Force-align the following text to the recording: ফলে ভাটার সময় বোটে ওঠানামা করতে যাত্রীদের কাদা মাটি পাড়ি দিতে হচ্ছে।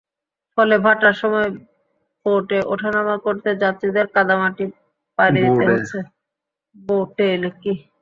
ফলে 0.57 0.75
ভাটার 0.85 1.15
সময় 1.21 1.49
বোটে 2.25 2.59
ওঠানামা 2.71 3.15
করতে 3.25 3.49
যাত্রীদের 3.63 4.05
কাদা 4.15 4.35
মাটি 4.41 4.65
পাড়ি 5.19 5.39
দিতে 5.45 5.63
হচ্ছে। 5.69 5.97